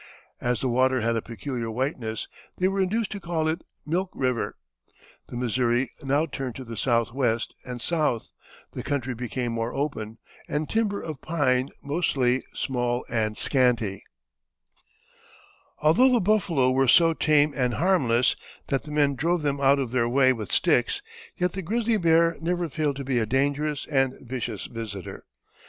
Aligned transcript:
As 0.39 0.61
the 0.61 0.67
water 0.67 1.01
had 1.01 1.15
a 1.15 1.21
peculiar 1.21 1.69
whiteness 1.69 2.27
they 2.57 2.67
were 2.67 2.81
induced 2.81 3.11
to 3.11 3.19
call 3.19 3.47
it 3.47 3.61
Milk 3.85 4.09
River. 4.15 4.57
The 5.29 5.35
Missouri 5.35 5.91
now 6.03 6.25
turned 6.25 6.55
to 6.55 6.63
the 6.63 6.75
southwest 6.75 7.53
and 7.65 7.83
south, 7.83 8.31
the 8.71 8.81
country 8.81 9.13
became 9.13 9.51
more 9.51 9.75
open, 9.75 10.17
and 10.49 10.67
timber, 10.67 10.99
of 10.99 11.21
pine 11.21 11.69
mostly, 11.83 12.41
small 12.51 13.05
and 13.11 13.37
scanty. 13.37 14.03
[Illustration: 15.83 15.83
Captain 15.83 15.83
Meriwether 15.83 15.83
Lewis.] 15.83 15.83
Although 16.07 16.13
the 16.15 16.19
buffalo 16.25 16.71
were 16.71 16.87
so 16.87 17.13
tame 17.13 17.53
and 17.55 17.75
harmless 17.75 18.35
that 18.69 18.81
the 18.85 18.89
men 18.89 19.13
drove 19.13 19.43
them 19.43 19.61
out 19.61 19.77
of 19.77 19.91
their 19.91 20.09
way 20.09 20.33
with 20.33 20.51
sticks, 20.51 21.03
yet 21.37 21.51
the 21.53 21.61
grizzly 21.61 21.97
bear 21.97 22.35
never 22.41 22.67
failed 22.69 22.95
to 22.95 23.03
be 23.03 23.19
a 23.19 23.27
dangerous 23.27 23.85
and 23.91 24.15
vicious 24.27 24.65
visitor. 24.65 25.25